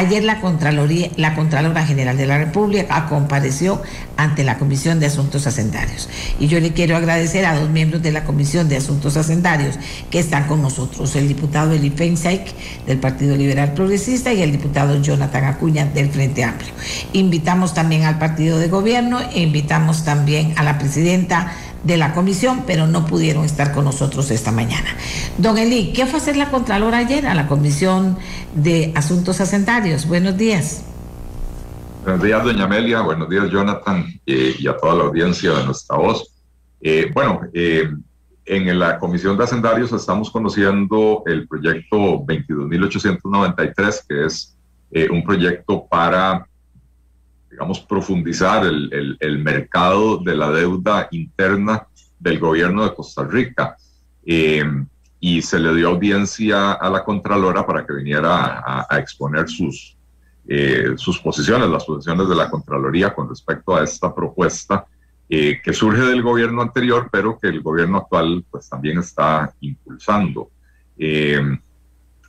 [0.00, 3.82] Ayer la Contraloría, la Contralora General de la República compareció
[4.16, 6.08] ante la Comisión de Asuntos Hacendarios.
[6.38, 9.78] Y yo le quiero agradecer a dos miembros de la Comisión de Asuntos Hacendarios
[10.10, 12.46] que están con nosotros, el diputado Eli Feinsaik
[12.86, 16.72] del Partido Liberal Progresista y el diputado Jonathan Acuña del Frente Amplio.
[17.12, 21.52] Invitamos también al partido de gobierno e invitamos también a la presidenta
[21.84, 24.88] de la comisión, pero no pudieron estar con nosotros esta mañana.
[25.38, 28.18] Don Eli, ¿qué fue hacer la Contralora ayer a la Comisión
[28.54, 30.06] de Asuntos Hacendarios?
[30.06, 30.84] Buenos días.
[32.04, 33.02] Buenos días, doña Amelia.
[33.02, 36.34] Buenos días, Jonathan, eh, y a toda la audiencia de nuestra voz.
[36.80, 37.90] Eh, bueno, eh,
[38.46, 44.56] en la Comisión de Hacendarios estamos conociendo el proyecto 22.893, que es
[45.10, 46.48] un proyecto para
[47.50, 51.86] digamos, profundizar el, el, mercado de la deuda interna
[52.18, 53.76] del gobierno de Costa Rica.
[54.24, 54.64] Eh,
[55.18, 59.98] y se le dio audiencia a la Contralora para que viniera a, exponer sus,
[60.48, 64.86] eh, sus posiciones, las posiciones de la Contraloría con respecto a esta propuesta
[65.28, 70.50] eh, que surge del gobierno anterior, pero que el gobierno actual pues también está impulsando.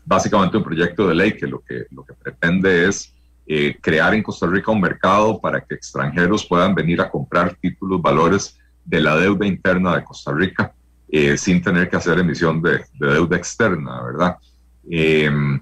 [0.04, 3.14] básicamente un proyecto de ley que lo que, lo que pretende es
[3.54, 8.02] eh, crear en Costa Rica un mercado para que extranjeros puedan venir a comprar títulos,
[8.02, 10.74] valores de la deuda interna de Costa Rica
[11.10, 14.38] eh, sin tener que hacer emisión de, deuda externa, ¿verdad?
[14.90, 15.60] Em,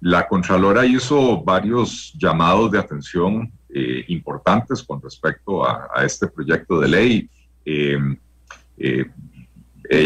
[0.00, 6.88] la Contralora hizo varios llamados de atención eh, importantes con respecto a, este proyecto de
[6.88, 7.30] ley.
[7.66, 8.16] Em,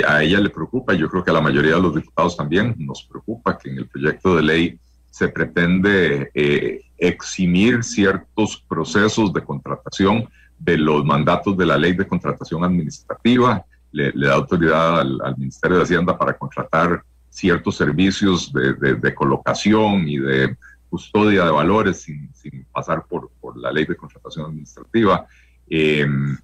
[0.09, 3.05] a ella le preocupa, yo creo que a la mayoría de los diputados también nos
[3.05, 4.81] preocupa que en el proyecto de ley
[5.12, 6.30] se pretende
[6.96, 14.12] eximir ciertos procesos de contratación de los mandatos de la ley de contratación administrativa, le,
[14.12, 20.56] da autoridad al, Ministerio de Hacienda para contratar ciertos servicios de, colocación y de
[20.88, 22.30] custodia de valores sin,
[22.72, 25.27] pasar por, la ley de contratación administrativa.
[25.68, 26.38] Em,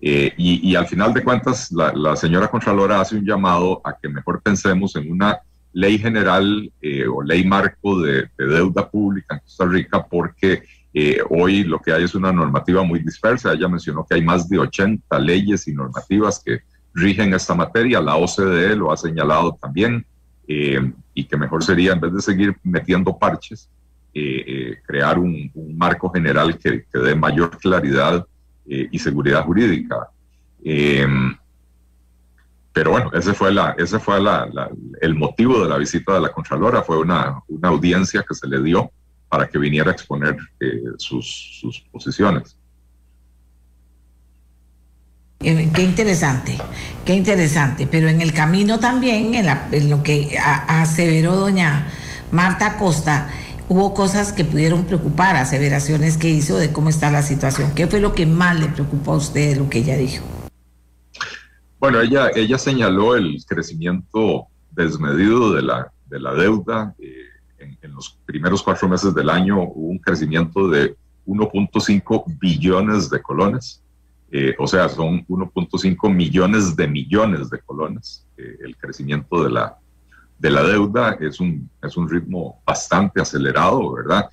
[0.00, 4.40] eh, y, al final de cuentas, la señora Contralora hace un llamado a que mejor
[4.42, 5.38] pensemos en una
[5.72, 11.62] ley general eh, o ley marco de, deuda pública en Costa Rica porque eh, hoy
[11.64, 13.52] lo que hay es una normativa muy dispersa.
[13.52, 16.62] Ella mencionó que hay más de 80 leyes y normativas que
[16.94, 18.00] rigen esta materia.
[18.00, 20.04] La OCDE lo ha señalado también
[20.48, 23.68] eh, y que mejor sería, en vez de seguir metiendo parches,
[24.12, 28.26] crear un, marco general que, que dé mayor claridad
[28.66, 30.08] y seguridad jurídica.
[32.80, 34.48] Pero bueno, ese fue, la, ese fue la,
[35.02, 38.62] el motivo de la visita de la Contralora, fue una, una audiencia que se le
[38.62, 38.90] dio
[39.28, 42.56] para que viniera a exponer eh, sus, sus, posiciones.
[45.40, 46.56] Eh, qué interesante,
[47.04, 47.86] qué interesante.
[47.86, 51.86] Pero en el camino también, en, en lo que aseveró doña
[52.32, 53.28] Marta Costa,
[53.68, 57.72] hubo cosas que pudieron preocupar, aseveraciones que hizo de cómo está la situación.
[57.74, 60.24] ¿Qué fue lo que más le preocupó a usted de lo que ella dijo?
[61.80, 66.94] Bueno, ella, ella señaló el crecimiento desmedido de la, de la deuda.
[66.98, 67.24] Eh,
[67.58, 70.94] en, los primeros cuatro meses del año hubo un crecimiento de
[71.26, 73.82] 1.5 billones de colones.
[74.30, 78.26] Eh, o sea, son 1.5 millones de millones de colones.
[78.36, 79.78] Eh, el crecimiento de la,
[80.38, 84.28] de la deuda es un, es un ritmo bastante acelerado, ¿verdad?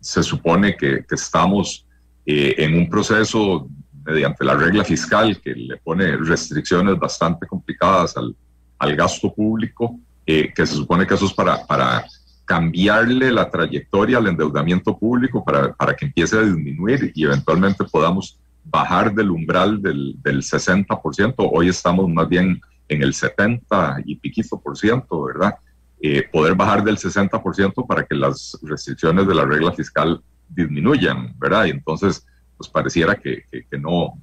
[0.00, 1.86] se supone que, que estamos
[2.26, 3.68] en un proceso
[4.08, 8.34] mediante la regla fiscal que le pone restricciones bastante complicadas al,
[8.78, 12.06] al gasto público, eh, que se supone que eso es para, para
[12.46, 18.38] cambiarle la trayectoria al endeudamiento público para, para, que empiece a disminuir y eventualmente podamos
[18.64, 21.34] bajar del umbral del, del 60%.
[21.36, 25.56] Hoy estamos más bien en el 70 y piquito por ciento, ¿verdad?
[26.00, 31.66] Eh, poder bajar del 60% para que las restricciones de la regla fiscal disminuyan, ¿verdad?
[31.66, 32.24] Y entonces
[32.58, 33.44] pues pareciera que,
[33.78, 34.20] no,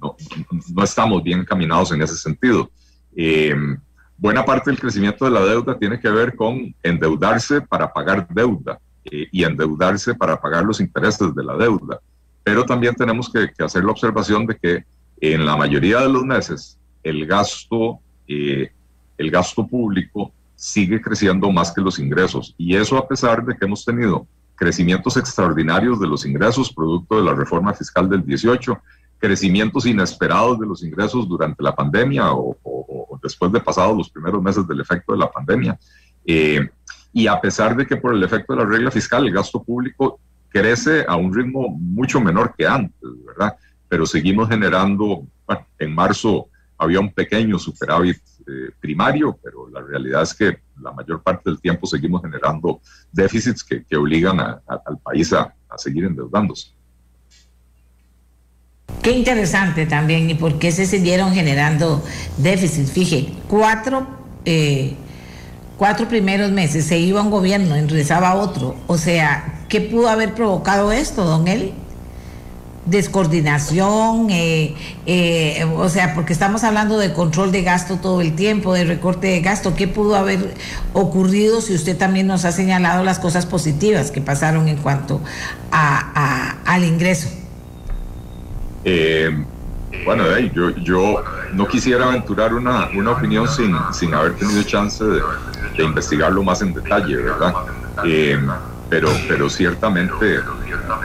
[0.00, 0.16] no,
[0.82, 2.70] estamos bien encaminados en ese sentido.
[3.16, 3.54] Eh,
[4.16, 8.78] buena parte del crecimiento de la deuda tiene que ver con endeudarse para pagar deuda
[9.04, 12.00] eh, y endeudarse para pagar los intereses de la deuda.
[12.44, 14.84] Pero también tenemos que, hacer la observación de que
[15.20, 17.98] en la mayoría de los meses el gasto,
[18.28, 18.70] eh,
[19.18, 22.54] el gasto público sigue creciendo más que los ingresos.
[22.56, 27.24] Y eso a pesar de que hemos tenido crecimientos extraordinarios de los ingresos producto de
[27.24, 28.78] la reforma fiscal del 18,
[29.18, 32.56] crecimientos inesperados de los ingresos durante la pandemia o,
[33.22, 35.78] después de pasados los primeros meses del efecto de la pandemia.
[36.26, 36.68] Eh,
[37.12, 40.18] y a pesar de que por el efecto de la regla fiscal el gasto público
[40.48, 43.56] crece a un ritmo mucho menor que antes, ¿verdad?
[43.88, 50.22] Pero seguimos generando, bueno, en marzo había un pequeño superávit eh, primario, pero la realidad
[50.22, 52.80] es que la mayor parte del tiempo seguimos generando
[53.12, 56.68] déficits que, obligan al país a, seguir endeudándose.
[59.02, 62.02] Qué interesante también, y por qué se siguieron generando
[62.38, 62.92] déficits.
[62.92, 64.06] Fije, cuatro,
[64.44, 64.94] eh,
[65.76, 68.76] cuatro primeros meses se iba un gobierno, ingresaba otro.
[68.86, 71.74] O sea, ¿qué pudo haber provocado esto, don Eli?
[72.86, 74.74] Descoordinación, eh,
[75.06, 79.28] eh, o sea, porque estamos hablando de control de gasto todo el tiempo, de recorte
[79.28, 80.54] de gasto, ¿qué pudo haber
[80.92, 85.20] ocurrido si usted también nos ha señalado las cosas positivas que pasaron en cuanto
[85.72, 87.28] a, al ingreso?
[88.84, 89.30] Eh,
[90.04, 95.22] bueno, yo, yo no quisiera aventurar una, una opinión sin, sin haber tenido chance de,
[95.76, 97.54] de investigarlo más en detalle, ¿verdad?
[98.90, 100.40] pero, pero ciertamente,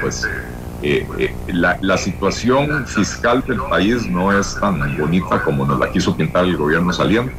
[0.01, 0.27] pues
[0.81, 6.15] eh, eh, la, situación fiscal del país no es tan bonita como nos la quiso
[6.15, 7.35] pintar el gobierno saliente.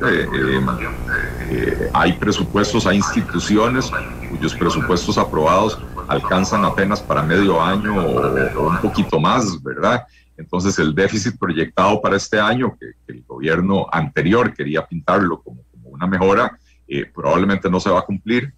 [1.50, 3.90] Eh, hay presupuestos, hay instituciones
[4.28, 10.04] cuyos presupuestos aprobados alcanzan apenas para medio año o, un poquito más, ¿verdad?
[10.36, 15.88] Entonces el déficit proyectado para este año, que, el gobierno anterior quería pintarlo como, como
[15.88, 16.58] una mejora,
[17.14, 18.52] probablemente no se va a cumplir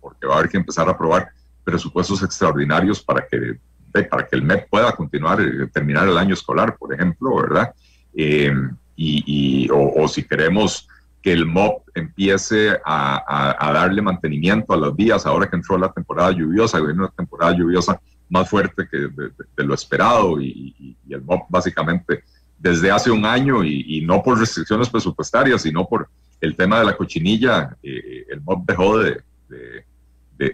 [0.00, 1.28] porque va a haber que empezar a aprobar
[1.64, 3.58] presupuestos extraordinarios para que
[3.92, 7.74] para que el MEP pueda continuar, eh, terminar el año escolar, por ejemplo, ¿verdad?
[8.14, 8.52] Eh,
[8.96, 10.88] y, o, si queremos
[11.22, 16.30] que el MOP empiece a, darle mantenimiento a las vías ahora que entró la temporada
[16.32, 22.24] lluviosa, viene una temporada lluviosa más fuerte que de, lo esperado y, el MOP básicamente
[22.58, 26.08] desde hace un año y, no por restricciones presupuestarias, sino por
[26.40, 29.84] el tema de la cochinilla, eh, el MOP dejó de, de,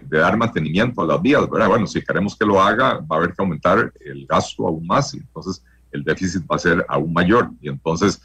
[0.09, 1.69] dar mantenimiento a las vías, ¿verdad?
[1.69, 5.13] Bueno, si queremos que lo haga, va a haber que aumentar el gasto aún más
[5.13, 7.49] y entonces el déficit va a ser aún mayor.
[7.61, 8.21] Y entonces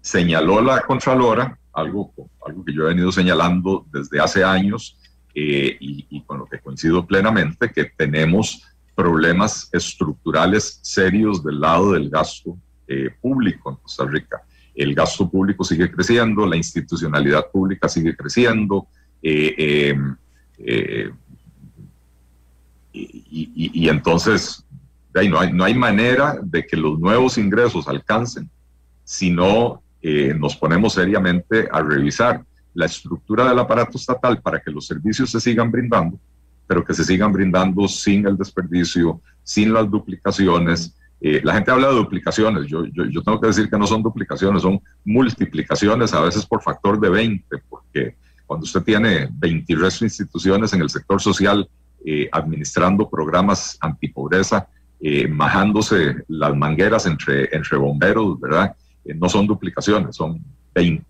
[0.00, 2.12] señaló la Contralora, algo,
[2.46, 4.98] algo que yo he venido señalando desde hace años
[5.34, 8.62] eh, y, con lo que coincido plenamente, que tenemos
[8.94, 12.56] problemas estructurales serios del lado del gasto
[12.88, 14.42] eh, público en Costa Rica.
[14.74, 18.88] El gasto público sigue creciendo, la institucionalidad pública sigue creciendo,
[19.22, 19.94] eh,
[20.64, 21.10] eh,
[22.92, 24.64] y, entonces
[25.14, 28.50] no, hay, no hay manera de que los nuevos ingresos alcancen
[29.04, 34.70] si no eh, nos ponemos seriamente a revisar la estructura del aparato estatal para que
[34.70, 36.18] los servicios se sigan brindando,
[36.66, 40.96] pero que se sigan brindando sin el desperdicio, sin las duplicaciones.
[41.20, 44.02] Eh, la gente habla de duplicaciones, yo, yo, yo, tengo que decir que no son
[44.02, 48.16] duplicaciones, son multiplicaciones, a veces por factor de 20, porque
[48.50, 51.70] cuando usted tiene 20 instituciones en el sector social
[52.04, 54.66] eh, administrando programas antipobreza,
[55.00, 58.74] eh, majándose las mangueras entre, entre bomberos, ¿verdad?
[59.04, 60.44] Eh, no son duplicaciones, son
[60.74, 61.04] 20,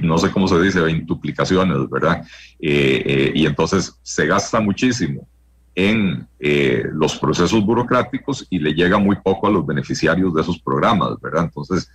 [0.00, 2.24] no sé cómo se dice, 20 duplicaciones, ¿verdad?
[2.58, 5.28] y entonces se gasta muchísimo
[5.74, 11.20] en los procesos burocráticos y le llega muy poco a los beneficiarios de esos programas,
[11.20, 11.44] ¿verdad?
[11.44, 11.90] Entonces,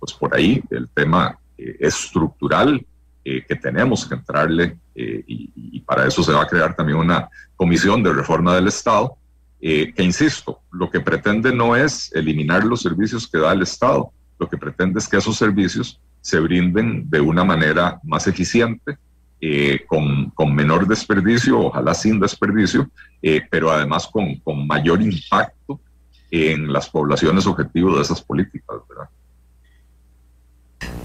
[0.00, 2.84] pues por ahí el tema estructural
[3.28, 7.28] eh, que tenemos que entrarle eh, y, para eso se va a crear también una
[7.56, 9.16] comisión de reforma del Estado,
[9.60, 14.12] eh, que insisto, lo que pretende no es eliminar los servicios que da el Estado,
[14.38, 18.96] lo que pretende es que esos servicios se brinden de una manera más eficiente,
[19.88, 22.88] con, con, menor desperdicio, ojalá sin desperdicio,
[23.50, 25.80] pero además con, con mayor impacto
[26.30, 29.08] en las poblaciones objetivos de esas políticas, ¿verdad?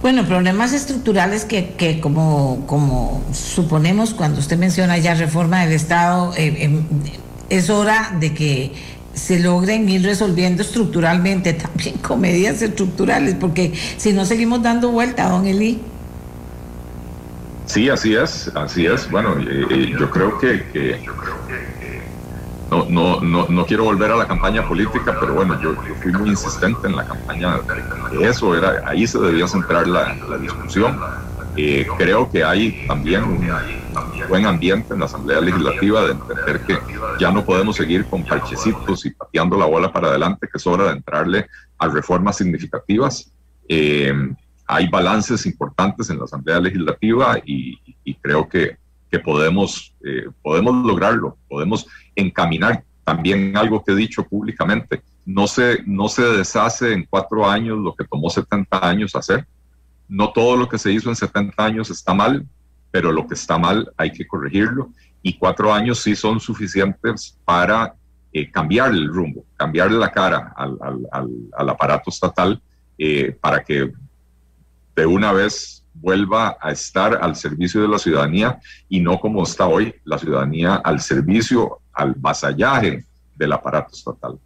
[0.01, 6.33] Bueno, problemas estructurales que, que como, como suponemos cuando usted menciona ya reforma del Estado,
[6.35, 6.83] eh, em,
[7.49, 8.71] es hora de que
[9.13, 15.29] se logren ir resolviendo estructuralmente también con medidas estructurales, porque si no seguimos dando vuelta,
[15.29, 15.79] don Eli.
[17.67, 19.09] Sí, así es, así es.
[19.11, 20.99] Bueno, eh, eh, yo creo que, que
[22.71, 26.87] no, no, no, quiero volver a la campaña política, pero bueno, yo, fui muy insistente
[26.87, 27.59] en la campaña
[28.09, 30.97] de eso, era, ahí se debía centrar la, discusión.
[31.57, 33.49] Eh, creo que hay también un
[34.29, 36.77] buen ambiente en la Asamblea Legislativa de entender que
[37.19, 40.85] ya no podemos seguir con parchecitos y pateando la bola para adelante, que es hora
[40.85, 41.47] de entrarle
[41.77, 43.33] a reformas significativas.
[43.67, 44.13] Eh,
[44.65, 48.80] hay balances importantes en la Asamblea Legislativa y creo que
[49.11, 55.01] que podemos, eh, podemos lograrlo, podemos encaminar también algo que he dicho públicamente.
[55.25, 59.45] No se, no se deshace en cuatro años lo que tomó 70 años hacer.
[60.07, 62.45] No todo lo que se hizo en 70 años está mal,
[62.89, 64.91] pero lo que está mal hay que corregirlo.
[65.21, 67.93] Y cuatro años sí son suficientes para
[68.33, 70.77] eh, cambiar el rumbo, cambiarle la cara al,
[71.11, 72.61] al, al, aparato estatal
[72.97, 73.91] eh, para que
[74.95, 79.67] de una vez vuelva a estar al servicio de la ciudadanía y no como está
[79.67, 83.05] hoy, la ciudadanía al servicio, al vasallaje
[83.35, 84.39] del aparato estatal.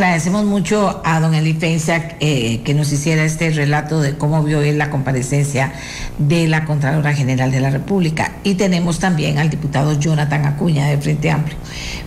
[0.00, 4.78] Agradecemos mucho a don Eli eh, que nos hiciera este relato de cómo vio él
[4.78, 5.74] la comparecencia
[6.16, 8.32] de la Contralora General de la República.
[8.42, 11.58] Y tenemos también al diputado Jonathan Acuña de Frente Amplio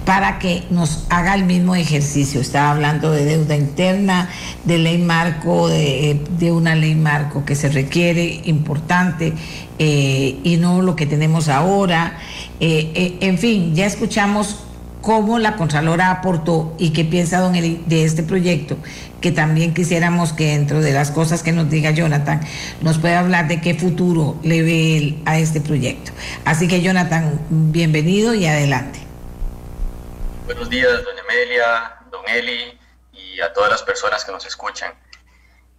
[0.08, 2.42] para que nos haga el mismo ejercicio.
[2.42, 4.28] Estaba hablando de deuda interna,
[4.66, 9.34] de ley marco, de, una ley marco que se requiere importante
[9.78, 12.18] eh, y no lo que tenemos ahora.
[12.60, 14.64] Eh, en fin, ya escuchamos
[15.04, 18.78] cómo la Contralora aportó y qué piensa don Eli de este proyecto,
[19.20, 22.40] que también quisiéramos que dentro de las cosas que nos diga Jonathan,
[22.80, 26.14] nos pueda hablar de qué futuro le ve él a este proyecto.
[26.46, 29.00] Así que Jonathan, bienvenido y adelante.
[30.46, 32.80] Buenos días, doña Amelia, don Eli
[33.12, 34.94] y a todas las personas que nos escuchan.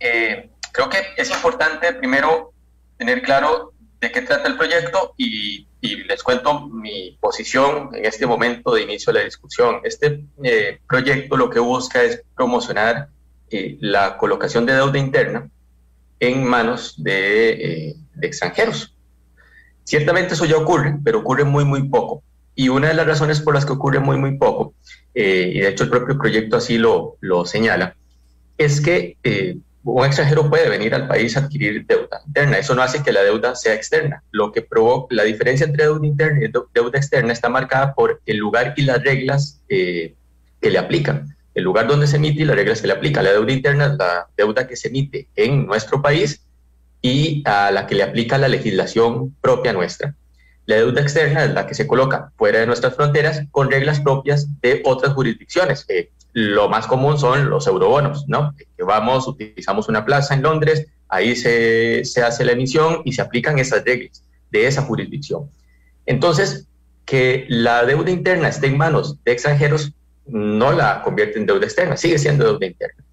[0.01, 2.53] Eh, creo que es importante primero
[2.99, 8.27] tener claro de qué trata el proyecto y y les cuento mi posición en este
[8.27, 9.81] momento de inicio de la discusión.
[9.85, 13.09] Este eh, proyecto lo que busca es promocionar
[13.51, 15.47] eh, la colocación de deuda interna
[16.21, 18.97] en manos de, eh, de, extranjeros.
[19.85, 22.23] Ciertamente eso ya ocurre, pero ocurre muy, muy poco.
[22.55, 24.73] Y una de las razones por las que ocurre muy, muy poco,
[25.13, 27.95] y de hecho el propio proyecto así lo, lo señala,
[28.57, 29.19] es que
[29.85, 32.59] un extranjero puede venir al país a adquirir deuda interna.
[32.59, 34.23] Eso no hace que la deuda sea externa.
[34.31, 38.39] Lo que provoca la diferencia entre deuda interna y deuda externa está marcada por el
[38.39, 40.15] lugar y las reglas eh,
[40.61, 41.37] que le aplican.
[41.55, 43.25] El lugar donde se emite y las reglas que le aplican.
[43.25, 46.43] La deuda interna es la deuda que se emite en nuestro país
[47.03, 50.15] y a la que le aplica la legislación propia nuestra.
[50.67, 54.49] La deuda externa es la que se coloca fuera de nuestras fronteras con reglas propias
[54.63, 55.85] de otras jurisdicciones.
[55.89, 58.55] Eh, lo más común son los eurobonos, ¿no?
[58.77, 63.23] Que vamos, utilizamos una plaza en Londres, ahí se, se hace la emisión y se
[63.23, 65.49] aplican esas reglas de esa jurisdicción.
[66.07, 66.67] Entonces,
[67.05, 69.93] que la deuda interna esté en manos de extranjeros
[70.27, 73.05] no la convierte en deuda externa, sigue siendo deuda interna.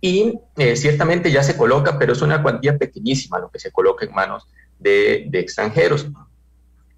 [0.00, 4.04] Y eh, ciertamente ya se coloca, pero es una cuantía pequeñísima lo que se coloca
[4.04, 4.48] en manos
[4.80, 6.08] de, de extranjeros.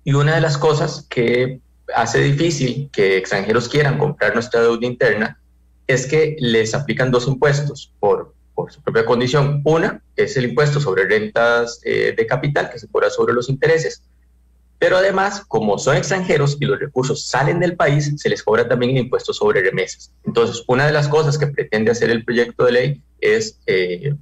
[0.05, 1.61] Y una de las cosas que
[1.95, 5.39] hace difícil que extranjeros quieran comprar nuestra deuda interna
[5.87, 9.63] es que les aplican dos impuestos por, por su propia condición.
[9.65, 14.03] Una es el impuesto sobre rentas eh, de capital que se cobra sobre los intereses,
[14.79, 18.93] pero además, como son extranjeros y los recursos salen del país, se les cobra también
[18.93, 20.13] el impuesto sobre remesas.
[20.25, 24.15] Entonces, una de las cosas que pretende hacer el proyecto de ley es eh,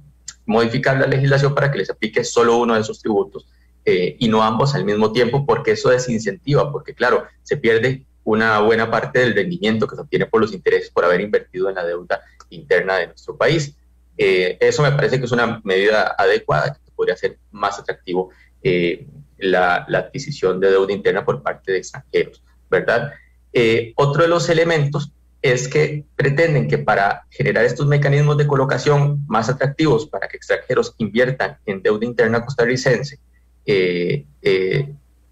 [0.45, 3.47] modificar la legislación para que les aplique solo uno de esos tributos
[3.83, 8.59] eh, y no ambos al mismo tiempo, porque eso desincentiva, porque claro, se pierde una
[8.59, 11.85] buena parte del rendimiento que se obtiene por los intereses por haber invertido en la
[11.85, 13.77] deuda interna de nuestro país.
[14.17, 18.31] Eh, eso me parece que es una medida adecuada que podría hacer más atractivo
[18.63, 19.05] eh,
[19.37, 23.13] la, adquisición de deuda interna por parte de extranjeros, ¿verdad?
[23.53, 29.23] Eh, otro de los elementos es que pretenden que para generar estos mecanismos de colocación
[29.27, 33.19] más atractivos para que extranjeros inviertan en deuda interna costarricense,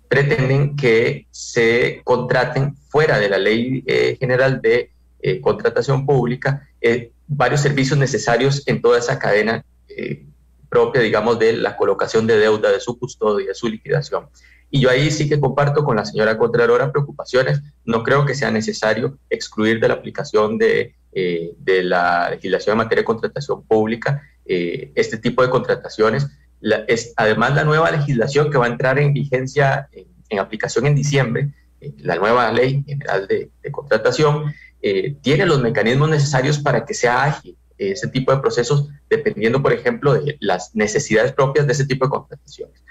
[0.07, 4.91] pretenden que se contraten fuera de la ley eh, general de
[5.21, 9.65] eh, contratación pública eh, varios servicios necesarios en toda esa cadena
[10.69, 14.27] propia, digamos, de la colocación de deuda, de su custodia, de su liquidación.
[14.71, 17.61] Y yo ahí sí que comparto con la señora Contralora preocupaciones.
[17.85, 23.01] No creo que sea necesario excluir de la aplicación de, de la legislación en materia
[23.01, 26.27] de contratación pública este tipo de contrataciones
[27.15, 29.87] además, la nueva legislación que va a entrar en vigencia,
[30.29, 36.09] en, aplicación en diciembre, eh, la nueva ley general de, contratación, eh, tiene los mecanismos
[36.09, 41.33] necesarios para que sea ágil ese tipo de procesos, dependiendo, por ejemplo, de las necesidades
[41.33, 42.81] propias de ese tipo de contrataciones.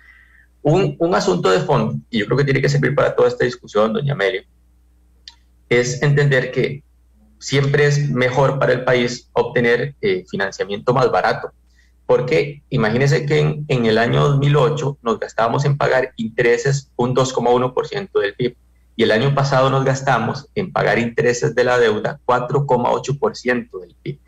[0.61, 3.45] Un, un asunto de fondo, y yo creo que tiene que servir para toda esta
[3.45, 4.45] discusión, doña Amelia,
[5.69, 6.85] es entender que
[7.38, 11.52] siempre es mejor para el país obtener eh, financiamiento más barato
[12.12, 18.35] porque imagínense que en, el año 2008 nos gastábamos en pagar intereses un 2,1% del
[18.35, 18.54] PIB
[18.97, 24.19] y el año pasado nos gastamos en pagar intereses de la deuda 4,8% del PIB.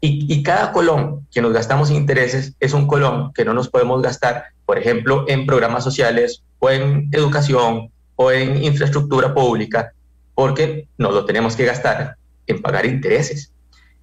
[0.00, 3.68] Y, y, cada colón que nos gastamos en intereses es un colón que no nos
[3.68, 9.92] podemos gastar, por ejemplo, en programas sociales o en educación o en infraestructura pública,
[10.34, 12.16] porque nos lo tenemos que gastar
[12.46, 13.52] en pagar intereses.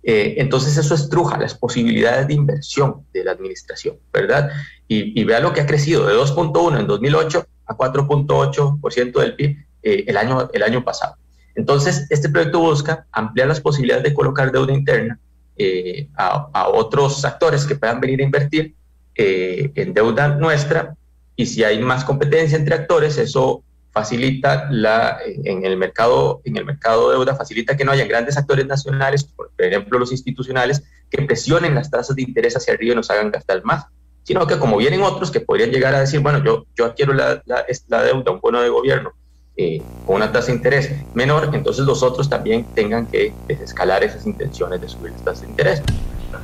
[0.03, 4.49] Eh, entonces eso estruja las posibilidades de inversión de la administración, ¿verdad?
[4.87, 10.03] Y, vea lo que ha crecido de 2.1 en 2008 a 4.8% del PIB eh,
[10.05, 11.15] el, año, el año pasado.
[11.55, 15.19] Entonces, este proyecto busca ampliar las posibilidades de colocar deuda interna
[15.55, 18.75] eh, a, otros actores que puedan venir a invertir
[19.15, 20.95] en deuda nuestra
[21.35, 26.65] y si hay más competencia entre actores, eso facilita la, en, el mercado, en el
[26.65, 31.21] mercado de deuda, facilita que no haya grandes actores nacionales, por ejemplo los institucionales, que
[31.21, 33.85] presionen las tasas de interés hacia arriba y nos hagan gastar más,
[34.23, 37.43] sino que como vienen otros que podrían llegar a decir, bueno, yo, yo adquiero la,
[37.45, 39.13] la, deuda, un bono de gobierno,
[39.55, 44.25] eh, con una tasa de interés menor, entonces los otros también tengan que desescalar esas
[44.25, 45.83] intenciones de subir las tasas de interés.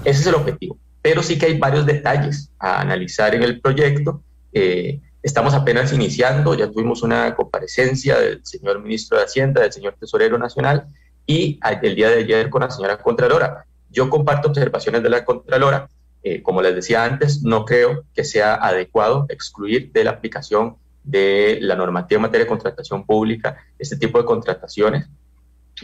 [0.05, 0.77] Ese es el objetivo.
[1.01, 4.21] Pero sí que hay varios detalles a analizar en el proyecto.
[4.53, 9.95] Eh, Estamos apenas iniciando, ya tuvimos una comparecencia del señor ministro de Hacienda, del señor
[9.99, 10.85] tesorero nacional
[11.25, 13.65] y el día de ayer con la señora Contralora.
[13.89, 15.89] Yo comparto observaciones de la Contralora.
[16.23, 21.59] Eh, como les decía antes, no creo que sea adecuado excluir de la aplicación de
[21.61, 25.07] la normativa en materia de contratación pública este tipo de contrataciones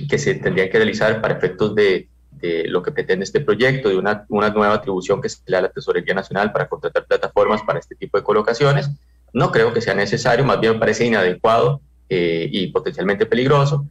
[0.10, 3.98] que se tendrían que realizar para efectos de, de lo que pretende este proyecto, de
[3.98, 7.62] una, una nueva atribución que se le da a la Tesorería Nacional para contratar plataformas
[7.64, 8.90] para este tipo de colocaciones.
[9.36, 13.86] No creo que sea necesario, más bien me parece inadecuado eh, y potencialmente peligroso.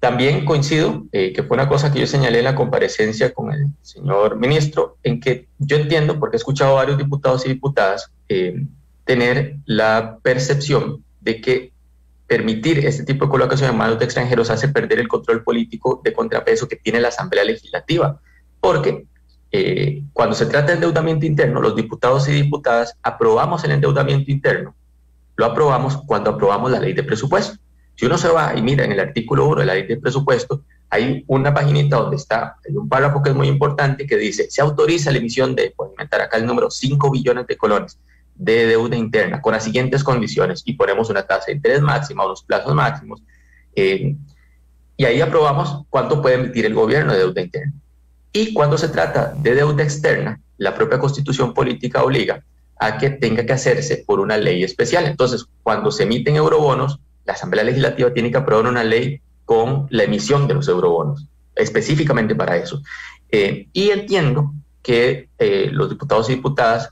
[0.00, 3.68] También coincido, eh, que fue una cosa que yo señalé en la comparecencia con el
[3.80, 8.66] señor ministro, en que yo entiendo, porque he escuchado a varios diputados y diputadas, eh,
[9.04, 11.72] tener la percepción de que
[12.26, 16.12] permitir este tipo de colocación en manos de extranjeros hace perder el control político de
[16.12, 18.20] contrapeso que tiene la Asamblea Legislativa,
[18.58, 19.06] porque
[19.54, 24.74] eh, cuando se trata de endeudamiento interno, los diputados y diputadas aprobamos el endeudamiento interno.
[25.36, 27.58] Lo aprobamos cuando aprobamos la ley de presupuesto.
[27.94, 30.62] Si uno se va y mira en el artículo 1 de la ley de presupuesto,
[30.88, 34.62] hay una paginita donde está, hay un párrafo que es muy importante que dice, se
[34.62, 37.98] autoriza la emisión de, por inventar acá el número, 5 billones de colones
[38.34, 42.42] de deuda interna con las siguientes condiciones y ponemos una tasa de interés máxima, unos
[42.42, 43.22] plazos máximos,
[43.76, 44.16] eh,
[44.96, 47.72] y ahí aprobamos cuánto puede emitir el gobierno de deuda interna.
[48.32, 52.42] Y cuando se trata de deuda externa, la propia constitución política obliga
[52.78, 55.06] a que tenga que hacerse por una ley especial.
[55.06, 60.04] Entonces, cuando se emiten eurobonos, la Asamblea Legislativa tiene que aprobar una ley con la
[60.04, 62.80] emisión de los eurobonos, específicamente para eso.
[63.30, 64.52] Eh, y entiendo
[64.82, 66.90] que eh, los diputados y diputadas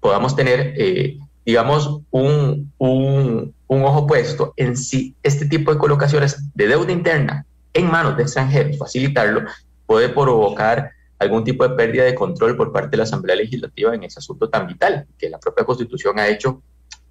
[0.00, 6.42] podamos tener, eh, digamos, un, un, un ojo puesto en si este tipo de colocaciones
[6.54, 9.42] de deuda interna en manos de extranjeros, facilitarlo,
[9.90, 14.04] puede provocar algún tipo de pérdida de control por parte de la Asamblea Legislativa en
[14.04, 16.62] ese asunto tan vital, que la propia Constitución ha hecho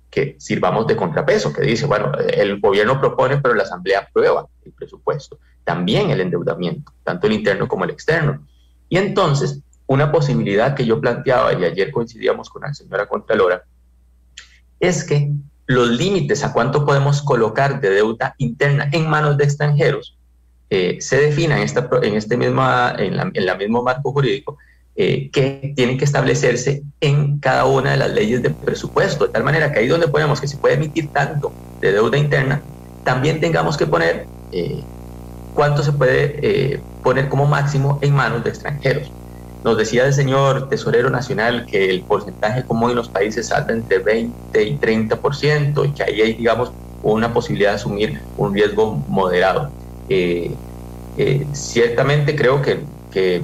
[0.09, 4.71] que sirvamos de contrapeso, que dice, bueno, el gobierno propone, pero la Asamblea aprueba el
[4.71, 8.47] presupuesto, también el endeudamiento, tanto el interno como el externo.
[8.87, 13.65] Y entonces, una posibilidad que yo planteaba, y ayer coincidíamos con la señora Contralora,
[14.79, 15.33] es que
[15.65, 20.15] los límites a cuánto podemos colocar de deuda interna en manos de extranjeros
[20.69, 24.57] eh, se defina en, esta, este misma, en, la, mismo marco jurídico
[24.95, 29.43] eh, que tienen que establecerse en cada una de las leyes de presupuesto, de tal
[29.43, 31.51] manera que ahí donde ponemos que se puede emitir tanto
[31.81, 32.61] de deuda interna,
[33.03, 34.83] también tengamos que poner eh,
[35.55, 39.11] cuánto se puede poner como máximo en manos de extranjeros.
[39.63, 43.99] Nos decía el señor tesorero nacional que el porcentaje común en los países salta entre
[43.99, 46.71] 20 y 30% y que ahí hay, digamos,
[47.03, 49.71] una posibilidad de asumir un riesgo moderado.
[50.09, 50.51] Eh,
[51.17, 53.43] eh, ciertamente creo que,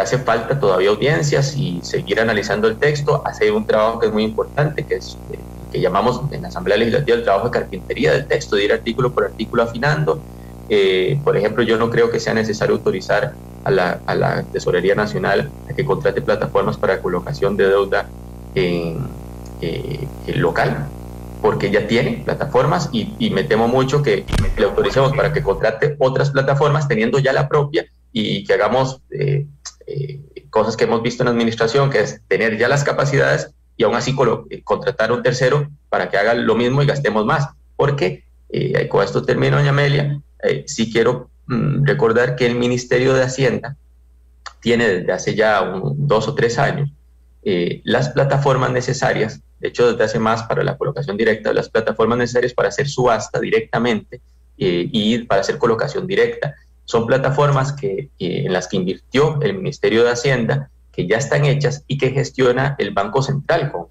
[0.00, 4.24] hace falta todavía audiencias y seguir analizando el texto, hacer un trabajo que es muy
[4.24, 5.38] importante, que es eh,
[5.70, 9.12] que llamamos en la Asamblea Legislativa el trabajo de carpintería del texto, de ir artículo
[9.12, 10.20] por artículo afinando.
[11.24, 13.34] por ejemplo, yo no creo que sea necesario autorizar
[13.64, 18.08] a la, a la, Tesorería Nacional a que contrate plataformas para colocación de deuda
[18.54, 19.06] en,
[20.34, 20.88] local
[21.42, 24.24] porque ya tiene plataformas y, me temo mucho que
[24.56, 29.46] le autoricemos para que contrate otras plataformas teniendo ya la propia y que hagamos eh,
[29.86, 33.96] eh, cosas que hemos visto en administración, que es tener ya las capacidades y aún
[33.96, 34.14] así
[34.50, 37.48] eh, contratar un tercero para que haga lo mismo y gastemos más.
[37.74, 38.22] Porque,
[38.90, 40.20] con esto termino, doña Amelia,
[40.66, 43.76] sí quiero mm, recordar que el Ministerio de Hacienda
[44.60, 46.90] tiene desde hace ya dos o tres años
[47.82, 52.52] las plataformas necesarias de hecho, desde hace más para la colocación directa las plataformas necesarias
[52.52, 54.20] para hacer subasta directamente
[54.58, 56.56] eh, y para hacer colocación directa.
[56.84, 61.84] Son plataformas que, en las que invirtió el Ministerio de Hacienda, que ya están hechas
[61.86, 63.86] y que gestiona el Banco Central con,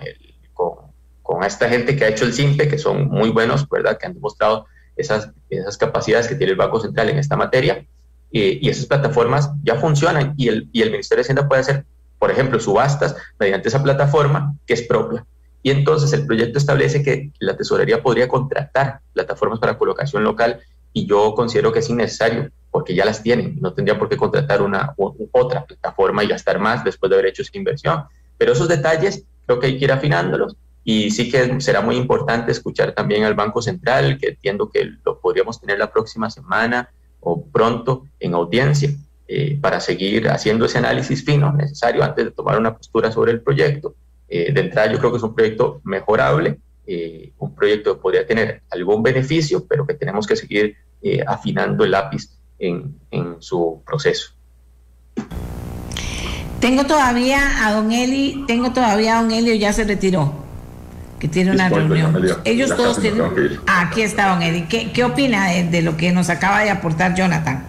[1.46, 3.98] esta gente que ha hecho el SIMPE, que son muy buenos, ¿verdad?
[3.98, 4.66] Que han demostrado
[4.98, 5.32] esas,
[5.80, 7.86] capacidades que tiene el Banco Central en esta materia.
[8.34, 11.86] Eh, y esas plataformas ya funcionan y el Ministerio de Hacienda puede hacer,
[12.20, 15.26] por ejemplo, subastas mediante esa plataforma que es propia
[15.64, 20.60] y entonces el proyecto establece que la tesorería podría contratar plataformas para colocación local
[20.94, 23.58] y yo considero que es innecesario porque ya las tienen.
[23.62, 24.94] No tendría por qué contratar una
[25.32, 28.04] otra plataforma y gastar más después de haber hecho esa inversión.
[28.38, 32.52] Pero esos detalles creo que hay que ir afinándolos y sí que será muy importante
[32.52, 37.46] escuchar también al Banco Central, que entiendo que lo podríamos tener la próxima semana o
[37.46, 38.90] pronto en audiencia,
[39.28, 43.42] eh, para seguir haciendo ese análisis fino necesario antes de tomar una postura sobre el
[43.42, 43.96] proyecto.
[44.34, 48.26] Eh, de entrada yo creo que es un proyecto mejorable, eh, un proyecto que podría
[48.26, 50.76] tener algún beneficio, pero que tenemos que seguir
[51.26, 54.34] afinando el lápiz en, en su proceso.
[56.60, 60.42] Tengo todavía a don Eli, tengo todavía a don Eli, ya se retiró
[61.22, 62.20] que tiene una reunión.
[62.46, 63.22] Ellos todos tienen...
[63.68, 64.66] Ah, aquí está, don Eddie.
[64.92, 67.64] ¿Qué, opina de, lo que nos acaba de aportar Jonathan?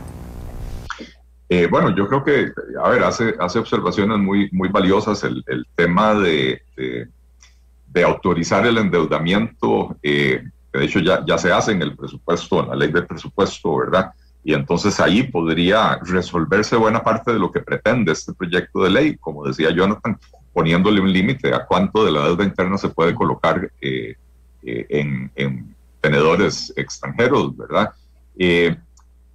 [1.54, 2.50] Eh, bueno, yo creo que,
[2.82, 9.94] a ver, hace, hace observaciones muy, muy valiosas el, tema de, de, autorizar el endeudamiento,
[10.02, 13.02] eh, que de hecho ya, ya se hace en el presupuesto, en la ley de
[13.02, 14.12] presupuesto, ¿verdad?
[14.42, 19.16] Y entonces ahí podría resolverse buena parte de lo que pretende este proyecto de ley,
[19.18, 20.18] como decía Jonathan,
[20.54, 24.16] poniéndole un límite a cuánto de la deuda interna se puede colocar eh,
[24.62, 27.90] eh, en, tenedores extranjeros, ¿verdad?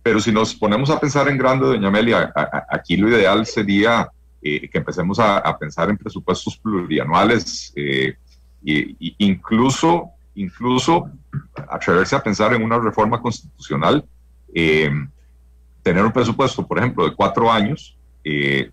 [0.08, 2.32] Eh, pero si nos ponemos a pensar en grande, doña Amelia,
[2.70, 4.10] aquí lo ideal sería
[4.42, 8.16] que empecemos a, pensar en presupuestos plurianuales, e
[9.18, 11.10] incluso, incluso
[11.70, 14.06] atreverse a pensar en una reforma constitucional,
[14.54, 18.72] tener un presupuesto, por ejemplo, de cuatro años, que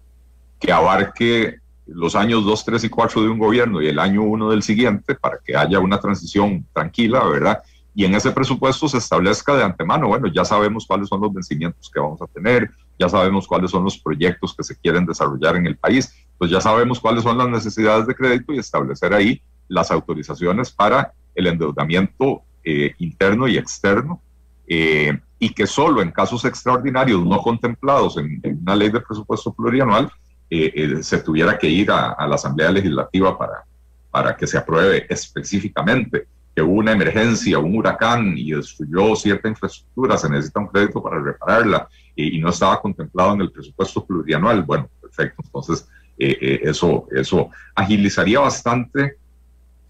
[0.73, 4.63] abarque los años 2, 3 y 4 de un gobierno y el año 1 del
[4.63, 7.63] siguiente para que haya una transición tranquila, ¿verdad?
[7.95, 11.91] Y en ese presupuesto se establezca de antemano, bueno, ya sabemos cuáles son los vencimientos
[11.93, 15.67] que vamos a tener, ya sabemos cuáles son los proyectos que se quieren desarrollar en
[15.67, 19.91] el país, pues ya sabemos cuáles son las necesidades de crédito y establecer ahí las
[19.91, 24.21] autorizaciones para el endeudamiento eh, interno y externo,
[24.67, 30.11] eh, y que solo en casos extraordinarios no contemplados en una ley de presupuesto plurianual
[30.49, 33.65] eh, se tuviera que ir a, la Asamblea Legislativa para,
[34.11, 40.17] para que se apruebe específicamente que hubo una emergencia, un huracán y destruyó cierta infraestructura,
[40.17, 44.63] se necesita un crédito para repararla y, no estaba contemplado en el presupuesto plurianual.
[44.63, 45.43] Bueno, perfecto.
[45.45, 45.89] Entonces,
[46.19, 49.17] eh, eso, eso agilizaría bastante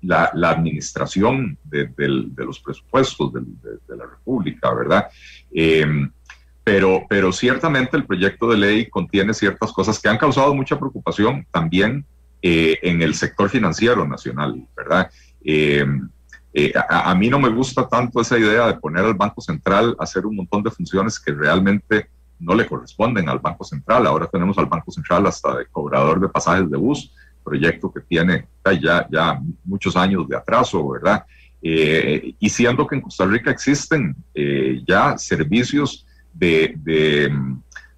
[0.01, 1.91] la, administración de,
[2.37, 5.09] los presupuestos de, la República, ¿verdad?
[6.63, 11.47] pero, pero ciertamente el proyecto de ley contiene ciertas cosas que han causado mucha preocupación
[11.51, 12.07] también
[12.41, 15.11] eh, en el sector financiero nacional, ¿verdad?
[16.57, 19.97] Eh, eh, a, mí no me gusta tanto esa idea de poner al Banco Central
[19.99, 22.07] a hacer un montón de funciones que realmente
[22.39, 24.07] no le corresponden al Banco Central.
[24.07, 27.13] Ahora tenemos al Banco Central hasta de cobrador de pasajes de bus,
[27.43, 28.47] proyecto que tiene
[28.81, 31.25] ya, ya muchos años de atraso, ¿verdad?
[31.67, 34.15] y siendo que en Costa Rica existen
[34.87, 36.75] ya servicios de,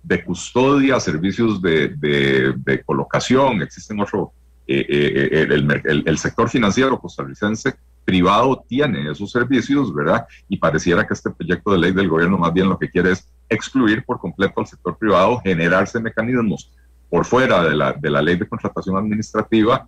[0.03, 4.33] de, custodia, servicios de, colocación, existen otro,
[4.66, 7.75] eh, eh, eh, el, el, sector financiero costarricense
[8.07, 10.27] privado tiene esos servicios, ¿verdad?
[10.49, 13.29] Y pareciera que este proyecto de ley del gobierno más bien lo que quiere es
[13.51, 16.73] excluir por completo al sector privado, generarse mecanismos
[17.11, 19.87] por fuera de la, de la ley de contratación administrativa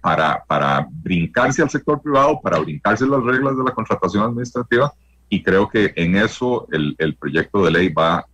[0.00, 4.92] para, para brincarse al sector privado, para brincarse las reglas de la contratación administrativa
[5.28, 8.24] y creo que en eso el, el proyecto de ley va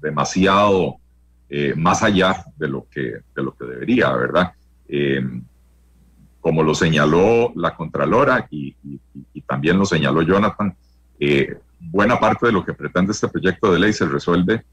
[0.00, 0.96] demasiado
[1.48, 4.52] eh, más allá de lo que, de lo que debería, ¿verdad?
[4.88, 5.44] Em,
[6.42, 8.76] como lo señaló la Contralora y,
[9.46, 10.76] también lo señaló Jonathan,
[11.18, 14.64] eh, buena parte de lo que pretende este proyecto de ley se resuelve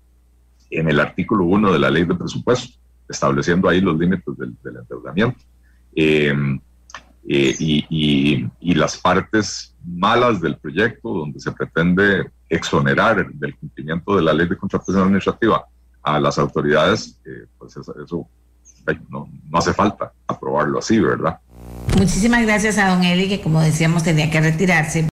[0.69, 2.77] en el artículo 1 de la ley de presupuesto,
[3.07, 5.39] estableciendo ahí los límites del, endeudamiento.
[5.95, 6.33] Eh,
[7.27, 14.33] eh, y, las partes malas del proyecto, donde se pretende exonerar del cumplimiento de la
[14.33, 15.65] ley de contratación administrativa
[16.01, 18.27] a las autoridades, eh, pues eso,
[19.09, 21.39] no, hace falta aprobarlo así, ¿verdad?
[21.97, 25.05] Muchísimas gracias a don Eli, que como decíamos tenía que retirarse.